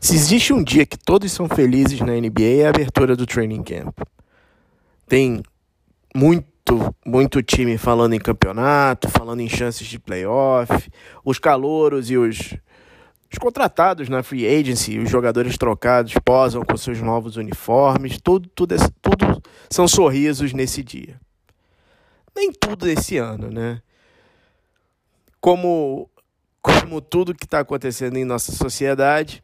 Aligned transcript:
Se 0.00 0.14
existe 0.14 0.52
um 0.52 0.62
dia 0.62 0.86
que 0.86 0.96
todos 0.96 1.30
são 1.32 1.48
felizes 1.48 2.00
na 2.00 2.12
NBA 2.12 2.62
é 2.62 2.66
a 2.66 2.70
abertura 2.70 3.16
do 3.16 3.26
training 3.26 3.62
camp. 3.62 3.98
Tem 5.06 5.42
muito, 6.14 6.94
muito 7.04 7.42
time 7.42 7.76
falando 7.76 8.14
em 8.14 8.18
campeonato, 8.18 9.10
falando 9.10 9.40
em 9.40 9.48
chances 9.48 9.86
de 9.86 9.98
playoff, 9.98 10.90
os 11.24 11.38
calouros 11.38 12.10
e 12.10 12.16
os, 12.16 12.54
os 13.30 13.38
contratados 13.38 14.08
na 14.08 14.22
free 14.22 14.46
agency, 14.46 14.98
os 14.98 15.10
jogadores 15.10 15.58
trocados 15.58 16.14
posam 16.24 16.62
com 16.62 16.76
seus 16.76 17.00
novos 17.00 17.36
uniformes, 17.36 18.18
tudo, 18.22 18.48
tudo, 18.54 18.76
tudo 19.02 19.42
são 19.68 19.86
sorrisos 19.86 20.52
nesse 20.52 20.82
dia. 20.82 21.20
Nem 22.34 22.52
tudo 22.52 22.88
esse 22.88 23.18
ano, 23.18 23.50
né? 23.50 23.82
Como, 25.40 26.08
como 26.62 27.00
tudo 27.00 27.34
que 27.34 27.44
está 27.44 27.60
acontecendo 27.60 28.16
em 28.16 28.24
nossa 28.24 28.52
sociedade, 28.52 29.42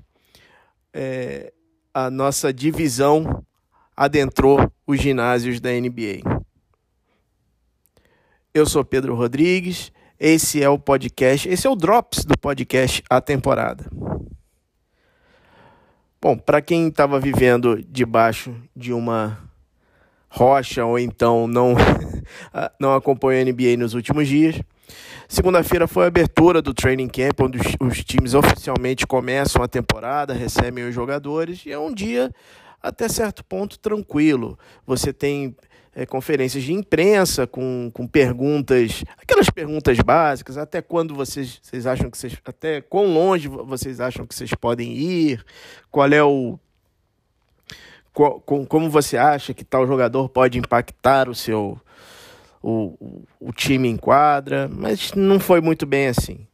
é, 0.93 1.53
a 1.93 2.11
nossa 2.11 2.53
divisão 2.53 3.45
adentrou 3.97 4.71
os 4.87 5.01
ginásios 5.01 5.61
da 5.61 5.71
NBA. 5.71 6.21
Eu 8.53 8.67
sou 8.67 8.85
Pedro 8.85 9.15
Rodrigues, 9.15 9.93
esse 10.19 10.63
é 10.63 10.69
o 10.69 10.79
podcast, 10.79 11.49
esse 11.49 11.67
é 11.67 11.71
o 11.71 11.77
Drops 11.77 12.25
do 12.25 12.39
podcast 12.39 13.03
A 13.11 13.21
Temporada. 13.21 13.85
Bom, 16.21 16.39
para 16.39 16.63
quem 16.63 16.89
estava 16.89 17.21
vivendo 17.21 17.83
debaixo 17.83 18.55
de 18.75 18.93
uma 18.93 19.39
rocha 20.29 20.85
ou 20.85 20.99
então 20.99 21.47
não, 21.47 21.75
não 22.81 22.95
acompanhou 22.95 23.43
a 23.43 23.45
NBA 23.45 23.77
nos 23.77 23.95
últimos 23.95 24.27
dias, 24.27 24.61
Segunda-feira 25.29 25.87
foi 25.87 26.05
a 26.05 26.09
abertura 26.09 26.61
do 26.61 26.75
training 26.75 27.09
camp, 27.09 27.41
onde 27.41 27.59
os, 27.59 27.77
os, 27.81 28.05
times 28.05 28.35
oficialmente 28.35 29.07
começam 29.07 29.63
a 29.63 29.69
temporada, 29.69 30.35
recebem 30.35 30.87
os 30.87 30.95
jogadores, 30.95 31.65
e 31.65 31.73
é 31.73 31.79
um 31.79 31.93
dia 31.93 32.31
até 32.83 33.09
certo 33.09 33.45
ponto 33.45 33.79
tranquilo. 33.79 34.59
Você 34.87 35.13
tem 35.13 35.57
é, 35.95 36.05
conferências 36.05 36.63
de 36.63 36.73
imprensa 36.73 37.47
com, 37.47 37.91
com 37.93 38.07
perguntas, 38.07 39.05
aquelas 39.17 39.49
perguntas 39.49 39.99
básicas, 40.01 40.59
até 40.59 40.83
quando 40.83 41.15
vocês, 41.15 41.61
vocês 41.63 41.87
acham 41.87 42.11
que 42.11 42.19
vocês, 42.19 42.37
até 42.45 42.81
quão 42.81 43.07
longe 43.07 43.49
vocês 43.49 44.01
acham 44.01 44.27
que 44.27 44.35
vocês 44.35 44.53
podem 44.55 44.93
ir, 44.93 45.45
qual 45.91 46.09
é 46.09 46.23
o 46.23 46.59
como 48.69 48.89
você 48.89 49.17
acha 49.17 49.53
que 49.53 49.65
tal 49.65 49.89
jogador 49.89 50.29
pode 50.29 50.57
impactar 50.57 51.29
o 51.29 51.35
seu 51.35 51.77
o, 52.67 53.23
o 53.39 53.53
time 53.53 53.89
em 53.89 53.97
quadra, 53.97 54.71
mas 54.73 55.13
não 55.13 55.39
foi 55.39 55.61
muito 55.61 55.85
bem 55.85 56.09
assim. 56.09 56.47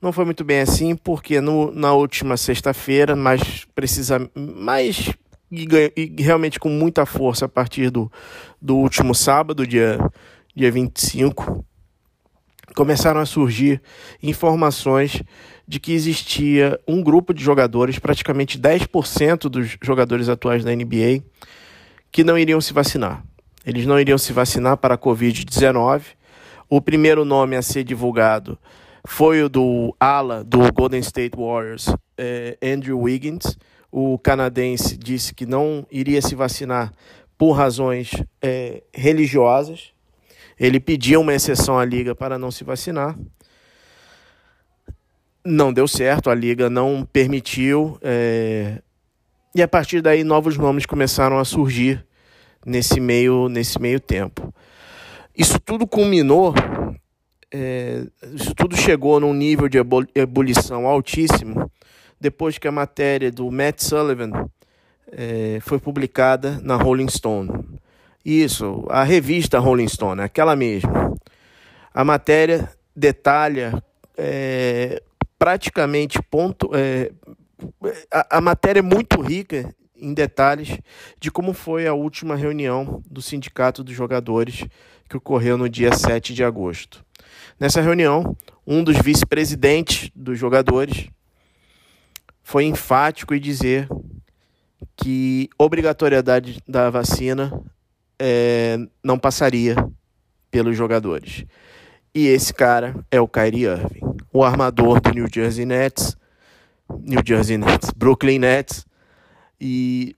Não 0.00 0.12
foi 0.12 0.24
muito 0.24 0.44
bem 0.44 0.60
assim 0.60 0.94
porque 0.94 1.40
no, 1.40 1.72
na 1.72 1.92
última 1.92 2.36
sexta-feira, 2.36 3.16
mais 3.16 3.64
precisa 3.74 4.30
mais 4.34 5.10
e, 5.50 5.66
e, 5.96 6.22
realmente 6.22 6.60
com 6.60 6.68
muita 6.68 7.04
força 7.04 7.46
a 7.46 7.48
partir 7.48 7.90
do, 7.90 8.10
do 8.60 8.76
último 8.76 9.14
sábado, 9.14 9.66
dia, 9.66 9.98
dia 10.54 10.70
25, 10.70 11.64
começaram 12.74 13.20
a 13.20 13.26
surgir 13.26 13.80
informações 14.22 15.22
de 15.66 15.80
que 15.80 15.92
existia 15.92 16.78
um 16.86 17.02
grupo 17.02 17.32
de 17.32 17.42
jogadores, 17.42 17.98
praticamente 17.98 18.58
10% 18.58 19.48
dos 19.48 19.76
jogadores 19.82 20.28
atuais 20.28 20.62
da 20.62 20.74
NBA, 20.74 21.24
que 22.12 22.22
não 22.22 22.38
iriam 22.38 22.60
se 22.60 22.72
vacinar. 22.72 23.24
Eles 23.66 23.86
não 23.86 23.98
iriam 23.98 24.18
se 24.18 24.32
vacinar 24.32 24.76
para 24.76 24.94
a 24.94 24.98
Covid-19. 24.98 26.02
O 26.68 26.80
primeiro 26.80 27.24
nome 27.24 27.56
a 27.56 27.62
ser 27.62 27.84
divulgado 27.84 28.58
foi 29.06 29.42
o 29.42 29.48
do 29.48 29.94
ala 29.98 30.44
do 30.44 30.70
Golden 30.72 31.00
State 31.00 31.36
Warriors, 31.36 31.94
eh, 32.18 32.58
Andrew 32.62 33.00
Wiggins. 33.00 33.56
O 33.90 34.18
canadense 34.18 34.96
disse 34.96 35.34
que 35.34 35.46
não 35.46 35.86
iria 35.90 36.20
se 36.20 36.34
vacinar 36.34 36.92
por 37.38 37.52
razões 37.52 38.10
eh, 38.42 38.82
religiosas. 38.92 39.92
Ele 40.58 40.78
pediu 40.78 41.20
uma 41.20 41.34
exceção 41.34 41.78
à 41.78 41.84
liga 41.84 42.14
para 42.14 42.38
não 42.38 42.50
se 42.50 42.64
vacinar. 42.64 43.16
Não 45.44 45.72
deu 45.72 45.86
certo, 45.86 46.30
a 46.30 46.34
liga 46.34 46.68
não 46.68 47.06
permitiu. 47.10 47.98
Eh, 48.02 48.80
e 49.54 49.62
a 49.62 49.68
partir 49.68 50.02
daí 50.02 50.24
novos 50.24 50.56
nomes 50.58 50.84
começaram 50.84 51.38
a 51.38 51.44
surgir 51.44 52.04
nesse 52.64 53.00
meio, 53.00 53.48
nesse 53.48 53.80
meio 53.80 54.00
tempo. 54.00 54.52
Isso 55.36 55.58
tudo 55.58 55.86
culminou, 55.86 56.54
é, 57.52 58.04
isso 58.34 58.54
tudo 58.54 58.76
chegou 58.76 59.18
num 59.20 59.34
nível 59.34 59.68
de 59.68 59.78
ebulição 60.14 60.86
altíssimo 60.86 61.70
depois 62.20 62.56
que 62.56 62.66
a 62.66 62.72
matéria 62.72 63.30
do 63.30 63.50
Matt 63.50 63.80
Sullivan 63.80 64.30
é, 65.12 65.58
foi 65.60 65.78
publicada 65.78 66.58
na 66.62 66.76
Rolling 66.76 67.08
Stone. 67.08 67.50
Isso, 68.24 68.86
a 68.88 69.04
revista 69.04 69.58
Rolling 69.58 69.88
Stone, 69.88 70.22
aquela 70.22 70.56
mesma. 70.56 71.14
A 71.92 72.02
matéria 72.02 72.70
detalha 72.96 73.82
é, 74.16 75.02
praticamente 75.38 76.18
ponto. 76.30 76.70
É, 76.74 77.10
a, 78.10 78.38
a 78.38 78.40
matéria 78.40 78.80
é 78.80 78.82
muito 78.82 79.20
rica 79.20 79.74
em 80.04 80.12
detalhes 80.12 80.78
de 81.18 81.30
como 81.30 81.52
foi 81.52 81.86
a 81.86 81.94
última 81.94 82.36
reunião 82.36 83.02
do 83.10 83.22
Sindicato 83.22 83.82
dos 83.82 83.94
Jogadores 83.94 84.66
que 85.08 85.16
ocorreu 85.16 85.56
no 85.56 85.68
dia 85.68 85.92
7 85.92 86.34
de 86.34 86.44
agosto. 86.44 87.04
Nessa 87.58 87.80
reunião, 87.80 88.36
um 88.66 88.82
dos 88.82 88.96
vice-presidentes 88.98 90.10
dos 90.14 90.38
jogadores 90.38 91.08
foi 92.42 92.64
enfático 92.64 93.34
em 93.34 93.40
dizer 93.40 93.88
que 94.96 95.48
obrigatoriedade 95.58 96.60
da 96.66 96.90
vacina 96.90 97.52
é, 98.18 98.78
não 99.02 99.18
passaria 99.18 99.76
pelos 100.50 100.76
jogadores. 100.76 101.44
E 102.14 102.28
esse 102.28 102.52
cara 102.52 102.94
é 103.10 103.20
o 103.20 103.26
Kyrie 103.26 103.64
Irving, 103.64 104.00
o 104.32 104.44
armador 104.44 105.00
do 105.00 105.10
New 105.10 105.26
Jersey 105.32 105.64
Nets, 105.64 106.16
New 107.00 107.20
Jersey 107.24 107.58
Nets, 107.58 107.90
Brooklyn 107.96 108.38
Nets, 108.38 108.86
e 109.60 110.16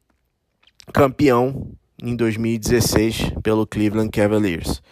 campeão 0.92 1.72
em 2.02 2.14
2016 2.14 3.32
pelo 3.42 3.66
Cleveland 3.66 4.10
Cavaliers. 4.10 4.82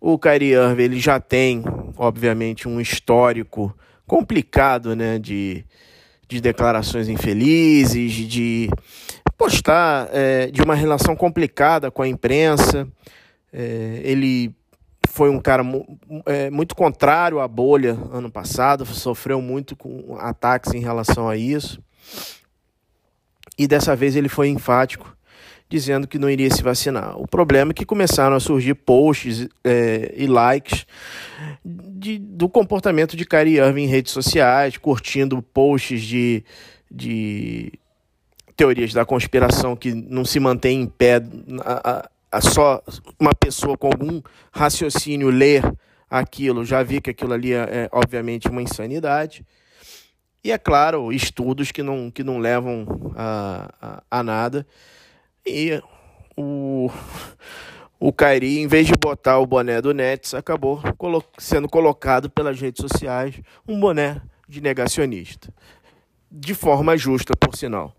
O 0.00 0.18
Kyrie 0.18 0.52
Irving 0.52 0.82
ele 0.82 1.00
já 1.00 1.18
tem, 1.18 1.62
obviamente, 1.96 2.68
um 2.68 2.80
histórico 2.80 3.76
complicado, 4.06 4.94
né, 4.94 5.18
de, 5.18 5.64
de 6.28 6.40
declarações 6.40 7.08
infelizes, 7.08 8.12
de 8.12 8.70
postar 9.36 10.08
é, 10.12 10.46
de 10.46 10.62
uma 10.62 10.74
relação 10.74 11.14
complicada 11.14 11.90
com 11.90 12.02
a 12.02 12.08
imprensa. 12.08 12.88
É, 13.52 14.00
ele 14.04 14.54
foi 15.08 15.30
um 15.30 15.40
cara 15.40 15.64
é, 16.26 16.48
muito 16.50 16.76
contrário 16.76 17.40
à 17.40 17.48
bolha 17.48 17.98
ano 18.12 18.30
passado, 18.30 18.86
sofreu 18.86 19.42
muito 19.42 19.74
com 19.74 20.16
ataques 20.18 20.74
em 20.74 20.80
relação 20.80 21.28
a 21.28 21.36
isso. 21.36 21.82
E 23.58 23.66
dessa 23.66 23.96
vez 23.96 24.14
ele 24.14 24.28
foi 24.28 24.48
enfático, 24.48 25.16
dizendo 25.68 26.06
que 26.06 26.18
não 26.18 26.30
iria 26.30 26.50
se 26.50 26.62
vacinar. 26.62 27.18
O 27.18 27.26
problema 27.26 27.72
é 27.72 27.74
que 27.74 27.84
começaram 27.84 28.36
a 28.36 28.40
surgir 28.40 28.74
posts 28.74 29.48
é, 29.64 30.14
e 30.16 30.26
likes 30.26 30.86
de, 31.64 32.18
do 32.18 32.48
comportamento 32.48 33.16
de 33.16 33.24
Kyrie 33.24 33.58
Irving 33.58 33.84
em 33.84 33.86
redes 33.86 34.12
sociais, 34.12 34.76
curtindo 34.76 35.42
posts 35.42 36.00
de, 36.02 36.44
de 36.90 37.72
teorias 38.56 38.92
da 38.92 39.04
conspiração 39.04 39.76
que 39.76 39.92
não 39.92 40.24
se 40.24 40.40
mantém 40.40 40.82
em 40.82 40.86
pé. 40.86 41.22
A, 41.64 41.90
a, 41.90 42.10
a 42.30 42.40
só 42.40 42.82
uma 43.18 43.34
pessoa 43.34 43.76
com 43.76 43.88
algum 43.88 44.22
raciocínio 44.52 45.30
ler 45.30 45.62
aquilo 46.10 46.64
já 46.64 46.82
vi 46.82 47.00
que 47.00 47.10
aquilo 47.10 47.34
ali 47.34 47.52
é, 47.52 47.58
é 47.58 47.88
obviamente 47.92 48.48
uma 48.48 48.62
insanidade. 48.62 49.44
E 50.48 50.50
é 50.50 50.56
claro, 50.56 51.12
estudos 51.12 51.70
que 51.70 51.82
não, 51.82 52.10
que 52.10 52.24
não 52.24 52.38
levam 52.38 52.86
a, 53.14 53.68
a, 53.82 54.02
a 54.10 54.22
nada. 54.22 54.66
E 55.46 55.78
o, 56.34 56.90
o 58.00 58.10
Kairi, 58.10 58.58
em 58.58 58.66
vez 58.66 58.86
de 58.86 58.94
botar 58.98 59.38
o 59.40 59.46
boné 59.46 59.82
do 59.82 59.92
Nets, 59.92 60.32
acabou 60.32 60.80
colo 60.96 61.22
sendo 61.36 61.68
colocado 61.68 62.30
pelas 62.30 62.58
redes 62.58 62.80
sociais 62.80 63.38
um 63.68 63.78
boné 63.78 64.22
de 64.48 64.62
negacionista. 64.62 65.52
De 66.32 66.54
forma 66.54 66.96
justa, 66.96 67.34
por 67.38 67.54
sinal. 67.54 67.94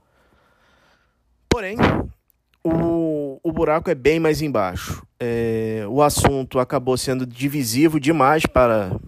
Porém, 1.48 1.78
o, 2.64 3.40
o 3.44 3.52
buraco 3.52 3.92
é 3.92 3.96
bem 3.96 4.20
mais 4.20 4.42
embaixo. 4.42 5.06
É, 5.20 5.86
o 5.88 6.02
assunto 6.02 6.58
acabou 6.58 6.98
sendo 6.98 7.28
divisivo 7.28 8.00
demais 8.00 8.48
para, 8.48 9.00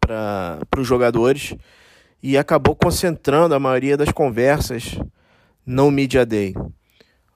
para, 0.00 0.58
para 0.68 0.80
os 0.80 0.86
jogadores 0.88 1.56
e 2.22 2.38
acabou 2.38 2.76
concentrando 2.76 3.54
a 3.54 3.58
maioria 3.58 3.96
das 3.96 4.12
conversas 4.12 4.98
no 5.66 5.90
Media 5.90 6.24
Day. 6.24 6.54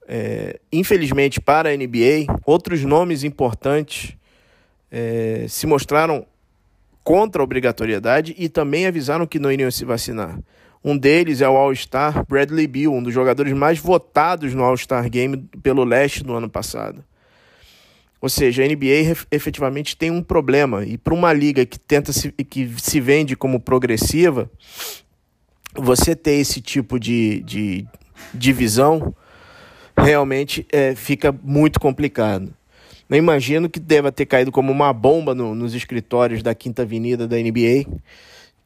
É, 0.09 0.61
infelizmente 0.73 1.41
para 1.41 1.71
a 1.71 1.77
NBA, 1.77 2.33
outros 2.45 2.85
nomes 2.85 3.25
importantes 3.25 4.17
é, 4.91 5.47
se 5.49 5.67
mostraram 5.67 6.25
contra 7.03 7.43
a 7.43 7.45
obrigatoriedade 7.45 8.35
e 8.39 8.49
também 8.49 8.87
avisaram 8.87 9.27
que 9.27 9.39
não 9.39 9.51
iriam 9.51 9.71
se 9.71 9.85
vacinar. 9.85 10.39
Um 10.85 10.97
deles 10.97 11.41
é 11.41 11.49
o 11.49 11.57
All-Star 11.57 12.25
Bradley 12.29 12.67
Beal, 12.69 12.93
um 12.93 13.03
dos 13.03 13.13
jogadores 13.13 13.53
mais 13.53 13.79
votados 13.79 14.55
no 14.55 14.63
All-Star 14.63 15.11
Game 15.11 15.37
pelo 15.61 15.83
leste 15.83 16.25
no 16.25 16.35
ano 16.35 16.49
passado. 16.49 17.05
Ou 18.27 18.29
seja, 18.29 18.65
a 18.65 18.67
NBA 18.67 19.15
efetivamente 19.31 19.97
tem 19.97 20.11
um 20.11 20.21
problema. 20.21 20.85
E 20.85 20.99
para 20.99 21.15
uma 21.15 21.33
liga 21.33 21.65
que 21.65 21.79
tenta 21.79 22.13
se, 22.13 22.33
que 22.33 22.69
se 22.77 22.99
vende 22.99 23.37
como 23.37 23.61
progressiva, 23.61 24.51
você 25.73 26.17
ter 26.17 26.33
esse 26.33 26.61
tipo 26.61 26.99
de, 26.99 27.41
de 27.43 27.87
divisão 28.35 29.15
realmente 29.97 30.67
é, 30.73 30.97
fica 30.97 31.33
muito 31.41 31.79
complicado. 31.79 32.53
Eu 33.09 33.17
imagino 33.17 33.71
que 33.71 33.79
deva 33.79 34.11
ter 34.11 34.27
caído 34.27 34.51
como 34.51 34.73
uma 34.73 34.93
bomba 34.93 35.33
no, 35.33 35.55
nos 35.55 35.73
escritórios 35.73 36.43
da 36.43 36.53
Quinta 36.53 36.83
Avenida 36.83 37.29
da 37.29 37.37
NBA 37.37 37.87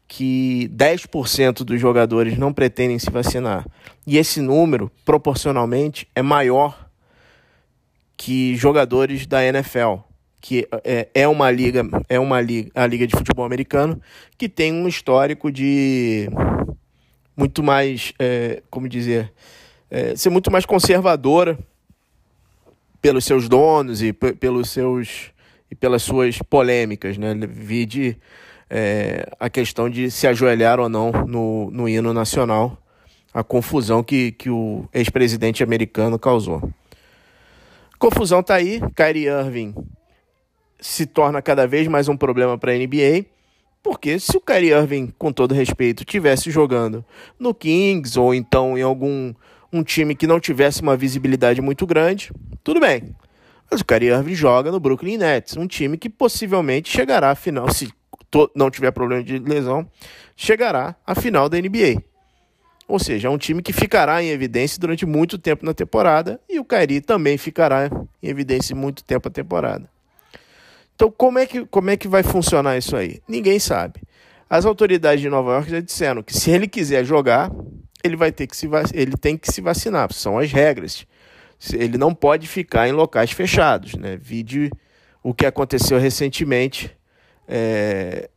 que 0.09 0.71
10% 0.75 1.65
dos 1.65 1.79
jogadores 1.79 2.39
não 2.39 2.51
pretendem 2.51 2.99
se 2.99 3.11
vacinar. 3.11 3.67
E 4.07 4.17
esse 4.17 4.41
número, 4.41 4.91
proporcionalmente, 5.05 6.09
é 6.15 6.23
maior 6.23 6.90
que 8.21 8.55
jogadores 8.55 9.27
da 9.27 9.43
NFL, 9.43 9.95
que 10.43 10.69
é, 10.85 11.09
é 11.15 11.27
uma 11.27 11.51
liga, 11.51 11.83
é 12.07 12.21
uma 12.21 12.39
liga, 12.39 12.71
a 12.75 12.87
liga 12.87 13.07
de 13.07 13.17
futebol 13.17 13.47
americano, 13.47 13.99
que 14.37 14.47
tem 14.47 14.75
um 14.75 14.87
histórico 14.87 15.51
de 15.51 16.29
muito 17.35 17.63
mais, 17.63 18.13
é, 18.19 18.63
como 18.69 18.87
dizer, 18.91 19.33
é, 19.91 20.15
ser 20.17 20.29
muito 20.29 20.51
mais 20.51 20.67
conservadora 20.67 21.59
pelos 23.01 23.25
seus 23.25 23.49
donos 23.49 24.03
e 24.03 24.13
pelos 24.13 24.69
seus 24.69 25.33
e 25.71 25.75
pelas 25.75 26.03
suas 26.03 26.37
polêmicas, 26.43 27.17
né? 27.17 27.35
Vide 27.49 28.19
é, 28.69 29.33
a 29.41 29.49
questão 29.49 29.89
de 29.89 30.11
se 30.11 30.27
ajoelhar 30.27 30.79
ou 30.79 30.91
não 30.91 31.11
no, 31.27 31.71
no 31.71 31.89
hino 31.89 32.13
nacional, 32.13 32.77
a 33.33 33.43
confusão 33.43 34.03
que, 34.03 34.33
que 34.33 34.51
o 34.51 34.87
ex-presidente 34.93 35.63
americano 35.63 36.19
causou. 36.19 36.71
Confusão 38.01 38.43
tá 38.43 38.55
aí, 38.55 38.81
Kyrie 38.97 39.27
Irving 39.27 39.75
se 40.81 41.05
torna 41.05 41.43
cada 41.43 41.67
vez 41.67 41.87
mais 41.87 42.09
um 42.09 42.17
problema 42.17 42.57
para 42.57 42.73
a 42.73 42.75
NBA, 42.75 43.27
porque 43.83 44.19
se 44.19 44.35
o 44.39 44.41
Kyrie 44.41 44.71
Irving, 44.71 45.13
com 45.19 45.31
todo 45.31 45.53
respeito, 45.53 46.03
tivesse 46.03 46.51
jogando 46.51 47.05
no 47.39 47.53
Kings 47.53 48.19
ou 48.19 48.35
então 48.35 48.79
em 48.79 48.81
algum 48.81 49.35
um 49.71 49.83
time 49.83 50.15
que 50.15 50.27
não 50.27 50.41
tivesse 50.41 50.81
uma 50.81 50.97
visibilidade 50.97 51.61
muito 51.61 51.87
grande, 51.87 52.33
tudo 52.65 52.81
bem. 52.81 53.15
Mas 53.71 53.83
o 53.83 53.85
Kyrie 53.85 54.09
Irving 54.09 54.35
joga 54.35 54.73
no 54.73 54.81
Brooklyn 54.81 55.19
Nets, 55.19 55.59
um 55.59 55.67
time 55.67 55.99
que 55.99 56.09
possivelmente 56.09 56.91
chegará 56.91 57.31
à 57.31 57.35
final, 57.35 57.71
se 57.71 57.93
não 58.57 58.71
tiver 58.71 58.93
problema 58.93 59.23
de 59.23 59.39
lesão, 59.39 59.87
chegará 60.35 60.97
à 61.07 61.15
final 61.15 61.51
da 61.51 61.59
NBA. 61.59 62.03
Ou 62.91 62.99
seja, 62.99 63.29
é 63.29 63.31
um 63.31 63.39
time 63.39 63.63
que 63.63 63.73
ficará 63.73 64.21
em 64.21 64.31
evidência 64.31 64.77
durante 64.81 65.07
muito 65.07 65.39
tempo 65.39 65.65
na 65.65 65.73
temporada 65.73 66.41
e 66.49 66.59
o 66.59 66.65
Kairi 66.65 67.01
também 67.01 67.39
ficará 67.39 67.89
em 68.21 68.29
evidência 68.29 68.75
muito 68.75 69.05
tempo 69.05 69.29
na 69.29 69.33
temporada. 69.33 69.89
Então, 70.97 71.09
como 71.09 71.39
é, 71.39 71.47
que, 71.47 71.65
como 71.67 71.89
é 71.89 71.97
que 71.97 72.09
vai 72.09 72.25
funcionar 72.25 72.77
isso 72.77 72.97
aí? 72.97 73.23
Ninguém 73.29 73.61
sabe. 73.61 74.01
As 74.51 74.67
autoridades 74.67 75.21
de 75.21 75.29
Nova 75.29 75.53
York 75.53 75.71
já 75.71 75.79
disseram 75.79 76.21
que 76.21 76.35
se 76.35 76.51
ele 76.51 76.67
quiser 76.67 77.05
jogar, 77.05 77.53
ele 78.03 78.17
vai 78.17 78.33
ter 78.33 78.49
que 78.49 78.57
se 78.57 78.69
ele 78.93 79.17
tem 79.17 79.39
que 79.39 79.53
se 79.53 79.61
vacinar, 79.61 80.13
são 80.13 80.37
as 80.37 80.51
regras. 80.51 81.07
Ele 81.73 81.97
não 81.97 82.13
pode 82.13 82.49
ficar 82.49 82.89
em 82.89 82.93
locais 82.93 83.31
fechados, 83.31 83.95
né? 83.95 84.19
Vide 84.21 84.69
o 85.23 85.33
que 85.33 85.47
aconteceu 85.47 85.97
recentemente 85.97 86.91
é, 87.47 88.29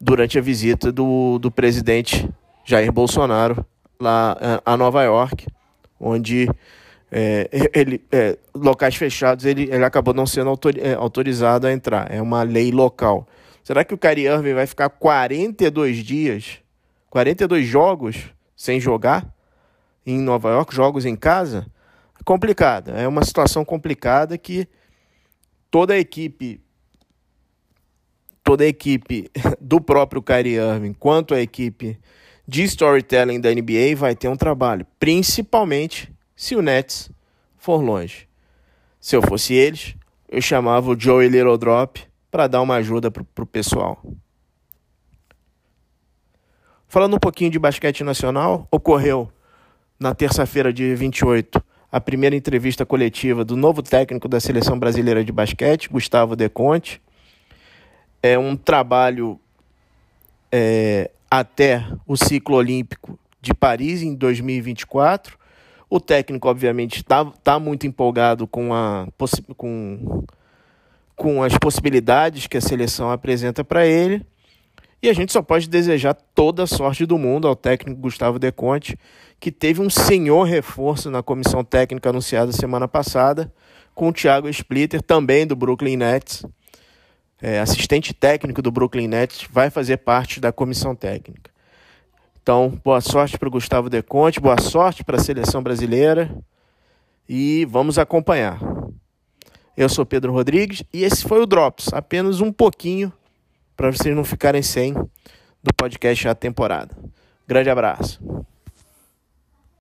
durante 0.00 0.38
a 0.38 0.40
visita 0.40 0.90
do, 0.90 1.38
do 1.38 1.50
presidente 1.50 2.26
Jair 2.64 2.92
Bolsonaro 2.92 3.64
lá 4.00 4.36
é, 4.40 4.62
a 4.64 4.76
Nova 4.76 5.02
York, 5.02 5.46
onde 5.98 6.48
é, 7.10 7.48
ele, 7.74 8.02
é, 8.10 8.38
locais 8.54 8.96
fechados 8.96 9.44
ele, 9.44 9.64
ele 9.64 9.84
acabou 9.84 10.14
não 10.14 10.26
sendo 10.26 10.50
autorizado 10.98 11.66
a 11.66 11.72
entrar. 11.72 12.10
É 12.10 12.20
uma 12.20 12.42
lei 12.42 12.72
local. 12.72 13.28
Será 13.62 13.84
que 13.84 13.94
o 13.94 13.98
Kyrie 13.98 14.26
Irving 14.26 14.54
vai 14.54 14.66
ficar 14.66 14.88
42 14.88 15.98
dias, 15.98 16.58
42 17.10 17.66
jogos 17.66 18.32
sem 18.56 18.80
jogar 18.80 19.32
em 20.04 20.18
Nova 20.18 20.50
York, 20.50 20.74
jogos 20.74 21.04
em 21.04 21.14
casa? 21.14 21.66
Complicada. 22.24 22.92
É 22.92 23.06
uma 23.06 23.24
situação 23.24 23.64
complicada 23.64 24.36
que 24.38 24.66
toda 25.70 25.94
a 25.94 25.98
equipe 25.98 26.60
toda 28.44 28.64
a 28.64 28.66
equipe 28.66 29.30
do 29.60 29.80
próprio 29.80 30.20
Kyrie 30.20 30.56
Irving 30.56 30.92
quanto 30.92 31.34
a 31.34 31.40
equipe 31.40 31.98
de 32.52 32.64
storytelling 32.64 33.40
da 33.40 33.50
NBA 33.50 33.96
vai 33.96 34.14
ter 34.14 34.28
um 34.28 34.36
trabalho, 34.36 34.86
principalmente 35.00 36.12
se 36.36 36.54
o 36.54 36.60
Nets 36.60 37.10
for 37.56 37.80
longe. 37.80 38.28
Se 39.00 39.16
eu 39.16 39.22
fosse 39.22 39.54
eles, 39.54 39.96
eu 40.28 40.42
chamava 40.42 40.90
o 40.90 41.00
Joey 41.00 41.30
Little 41.30 41.56
Drop 41.56 42.06
para 42.30 42.46
dar 42.46 42.60
uma 42.60 42.74
ajuda 42.74 43.10
para 43.10 43.22
o 43.42 43.46
pessoal. 43.46 44.04
Falando 46.86 47.16
um 47.16 47.18
pouquinho 47.18 47.50
de 47.50 47.58
basquete 47.58 48.04
nacional, 48.04 48.68
ocorreu 48.70 49.32
na 49.98 50.14
terça-feira, 50.14 50.70
dia 50.74 50.94
28, 50.94 51.58
a 51.90 52.00
primeira 52.02 52.36
entrevista 52.36 52.84
coletiva 52.84 53.46
do 53.46 53.56
novo 53.56 53.82
técnico 53.82 54.28
da 54.28 54.38
seleção 54.38 54.78
brasileira 54.78 55.24
de 55.24 55.32
basquete, 55.32 55.88
Gustavo 55.88 56.36
Deconte 56.36 57.00
é 58.22 58.38
um 58.38 58.54
trabalho 58.54 59.40
é, 60.52 61.10
até 61.32 61.82
o 62.06 62.14
ciclo 62.14 62.56
olímpico 62.56 63.18
de 63.40 63.54
Paris 63.54 64.02
em 64.02 64.14
2024. 64.14 65.38
O 65.88 65.98
técnico, 65.98 66.46
obviamente, 66.46 66.98
está 66.98 67.24
tá 67.24 67.58
muito 67.58 67.86
empolgado 67.86 68.46
com, 68.46 68.74
a, 68.74 69.08
com, 69.56 70.24
com 71.16 71.42
as 71.42 71.56
possibilidades 71.56 72.46
que 72.46 72.58
a 72.58 72.60
seleção 72.60 73.10
apresenta 73.10 73.64
para 73.64 73.86
ele. 73.86 74.26
E 75.02 75.08
a 75.08 75.14
gente 75.14 75.32
só 75.32 75.40
pode 75.40 75.70
desejar 75.70 76.12
toda 76.12 76.64
a 76.64 76.66
sorte 76.66 77.06
do 77.06 77.16
mundo 77.16 77.48
ao 77.48 77.56
técnico 77.56 77.98
Gustavo 77.98 78.38
Deconte, 78.38 78.98
que 79.40 79.50
teve 79.50 79.80
um 79.80 79.88
senhor 79.88 80.42
reforço 80.42 81.10
na 81.10 81.22
comissão 81.22 81.64
técnica 81.64 82.10
anunciada 82.10 82.52
semana 82.52 82.86
passada, 82.86 83.50
com 83.94 84.08
o 84.08 84.12
Thiago 84.12 84.50
Splitter, 84.50 85.00
também 85.00 85.46
do 85.46 85.56
Brooklyn 85.56 85.96
Nets 85.96 86.44
é, 87.42 87.58
assistente 87.58 88.14
técnico 88.14 88.62
do 88.62 88.70
Brooklyn 88.70 89.08
Nets, 89.08 89.48
vai 89.50 89.68
fazer 89.68 89.96
parte 89.96 90.38
da 90.40 90.52
comissão 90.52 90.94
técnica. 90.94 91.50
Então, 92.40 92.80
boa 92.84 93.00
sorte 93.00 93.36
para 93.36 93.48
o 93.48 93.50
Gustavo 93.50 93.90
Deconte, 93.90 94.40
boa 94.40 94.60
sorte 94.60 95.04
para 95.04 95.16
a 95.16 95.20
seleção 95.20 95.62
brasileira 95.62 96.32
e 97.28 97.64
vamos 97.68 97.98
acompanhar. 97.98 98.60
Eu 99.76 99.88
sou 99.88 100.06
Pedro 100.06 100.32
Rodrigues 100.32 100.84
e 100.92 101.02
esse 101.02 101.24
foi 101.24 101.40
o 101.42 101.46
Drops, 101.46 101.92
apenas 101.92 102.40
um 102.40 102.52
pouquinho 102.52 103.12
para 103.76 103.90
vocês 103.90 104.14
não 104.14 104.24
ficarem 104.24 104.62
sem 104.62 104.92
do 104.92 105.74
podcast 105.76 106.28
a 106.28 106.34
temporada. 106.34 106.96
Grande 107.46 107.70
abraço. 107.70 108.20